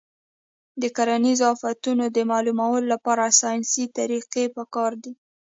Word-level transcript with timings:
د 0.81 0.83
کرنیزو 0.95 1.45
آفتونو 1.53 2.05
د 2.15 2.17
معلومولو 2.31 2.85
لپاره 2.93 3.35
ساینسي 3.41 3.85
طریقې 3.97 4.45
پکار 4.57 4.91
دي. 5.03 5.13